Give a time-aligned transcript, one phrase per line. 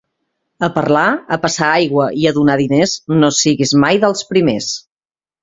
[0.67, 1.03] A parlar,
[1.37, 4.73] a passar aigua i a donar diners no siguis mai dels primers.